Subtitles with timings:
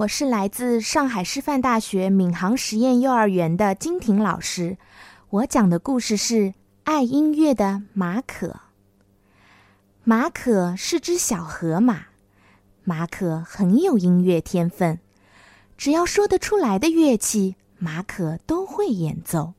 [0.00, 4.78] 我是来自上海师范大学闵行实验幼儿园的金婷老师。
[5.28, 8.60] 我讲的故事是爱音乐的马可。
[10.02, 12.06] 马可是只小河马，
[12.82, 15.00] 马可很有音乐天分，
[15.76, 19.52] 只要说得出来的乐器，马可都会演奏。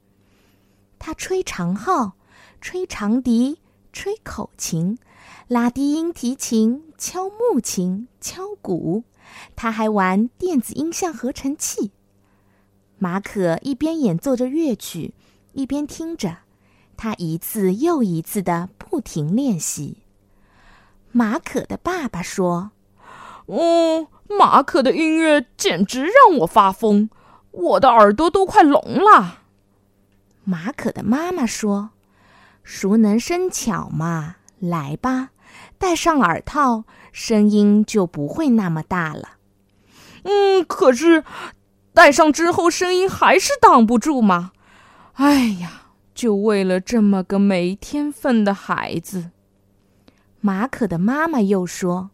[0.97, 2.13] 他吹长号，
[2.59, 3.59] 吹长笛，
[3.93, 4.97] 吹口琴，
[5.47, 9.03] 拉低音提琴，敲木琴，敲鼓。
[9.55, 11.91] 他还玩电子音像合成器。
[12.97, 15.13] 马可一边演奏着乐曲，
[15.53, 16.37] 一边听着，
[16.95, 19.97] 他一次又一次的不停练习。
[21.11, 22.71] 马可的爸爸说
[23.47, 27.09] ：“哦，马可的音乐简直让我发疯，
[27.51, 29.39] 我的耳朵都快聋了。”
[30.45, 31.89] 马可的妈妈说
[32.63, 35.31] ：“熟能生巧嘛，来吧，
[35.77, 36.83] 戴上耳套。”
[37.13, 39.31] 声音就不会那么大了。
[40.23, 41.25] 嗯，可是
[41.93, 44.53] 戴上之后声音还是挡不住嘛。
[45.15, 49.31] 哎呀，就为了这么个没天分的孩子。
[50.39, 52.11] 马可的妈妈又说：“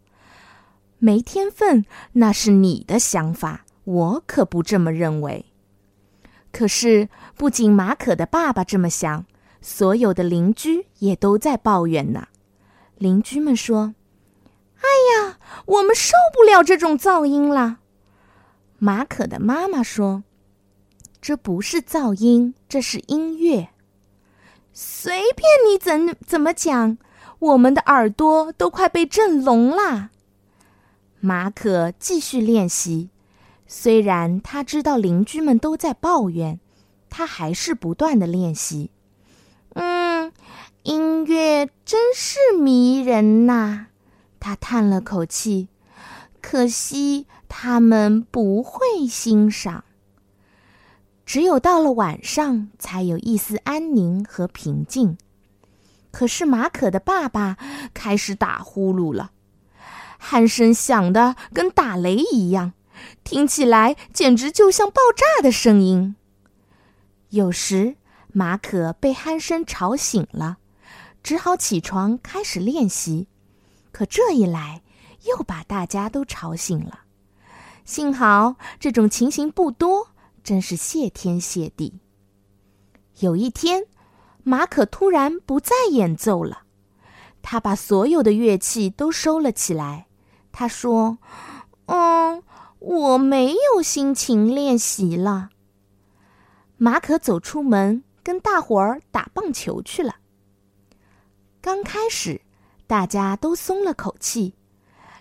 [0.98, 5.46] 没天分那是你的想法，我可不这么认为。”
[6.52, 9.28] 可是不仅马可的爸爸这么想，
[9.62, 12.28] 所有的邻居也都在抱怨呢。
[12.98, 13.94] 邻居们说。
[14.78, 14.86] 哎
[15.26, 17.80] 呀，我们受不了这种噪音了。
[18.78, 20.24] 马可的妈妈说
[21.20, 23.70] ：“这不是噪音，这是音乐。
[24.72, 27.00] 随便你怎怎么讲，
[27.40, 30.12] 我们的耳朵都快被震聋了。”
[31.20, 33.10] 马可继续练习，
[33.66, 36.60] 虽然他知道邻居们都在抱怨，
[37.10, 38.92] 他还是不断的练习。
[41.84, 43.88] 真是迷人呐。
[44.40, 45.70] 他叹了口气，
[46.42, 49.84] 可惜他们不会欣赏。
[51.26, 55.18] 只有到了晚上，才有一丝安宁和平静。
[56.12, 57.58] 可是马可的爸爸
[57.94, 59.32] 开始打呼噜了，
[60.22, 62.74] 鼾声响的跟打雷一样，
[63.24, 66.16] 听起来简直就像爆炸的声音。
[67.30, 67.98] 有时
[68.32, 70.58] 马可被鼾声吵醒了，
[71.28, 73.28] 只好起床开始练习。
[73.92, 74.82] 可这一来，
[75.26, 77.02] 又把大家都吵醒了。
[77.84, 80.12] 幸好这种情形不多，
[80.42, 82.00] 真是谢天谢地。
[83.20, 83.88] 有一天，
[84.44, 86.62] 马可突然不再演奏了，
[87.42, 90.08] 他把所有的乐器都收了起来。
[90.54, 91.18] 他说
[91.88, 92.42] ：“嗯，
[92.80, 95.50] 我没有心情练习了。”
[96.80, 100.16] 马可走出门，跟大伙儿打棒球去了。
[101.68, 102.40] 刚开始。
[102.88, 104.56] 大家都松了口气，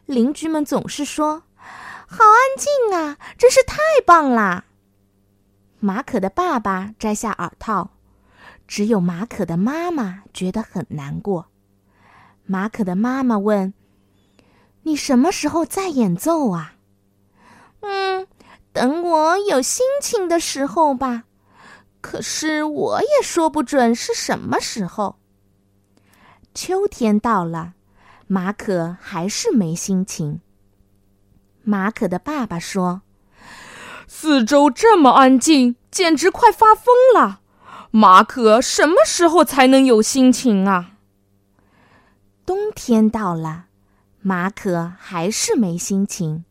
[0.04, 3.76] 邻居们总是说：“好安静啊，真是太
[4.06, 4.64] 棒啦！”
[5.80, 7.90] 马可的爸爸摘下耳套，
[8.68, 11.48] 只有马可的妈妈觉得很难过。
[12.44, 13.74] 马可的妈妈问
[14.84, 16.74] ：“你什么时候再演奏啊
[17.82, 18.24] ？”“嗯，
[18.72, 21.24] 等我有心情的时候吧。
[22.00, 25.18] 可是我也说不准是什么时候。”
[26.56, 27.74] 秋天到了，
[28.26, 30.40] 马可还是没心情。
[31.62, 33.02] 马可的爸爸说
[34.08, 37.42] ：“四周这么安静，简直快发疯了。
[37.90, 40.92] 马可什么时候才能有心情啊？”
[42.46, 43.66] 冬天到了，
[44.22, 46.46] 马可还是没心情。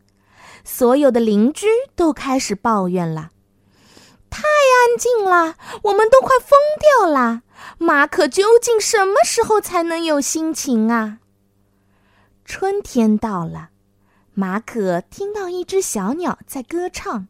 [0.64, 3.35] 所有的邻居都开始抱怨了：“太
[4.76, 7.44] 安静了，我们都快疯掉了。”
[7.78, 11.20] 马可究竟什么时候才能有心情啊？
[12.46, 13.70] 春天到了，
[14.34, 17.28] 马可听到一只小鸟在歌唱，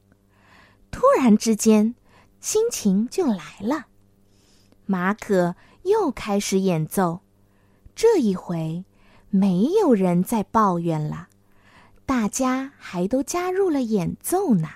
[0.92, 1.96] 突然之间，
[2.40, 3.86] 心情就来了。
[4.86, 7.22] 马可又开始演奏，
[7.96, 8.86] 这一回
[9.30, 11.30] 没有人再抱怨了，
[12.06, 14.70] 大家还都加入了演奏呢。